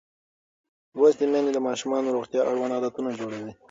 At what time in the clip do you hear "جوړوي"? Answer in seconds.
3.19-3.51